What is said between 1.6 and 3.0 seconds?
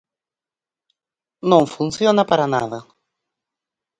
funciona para nada.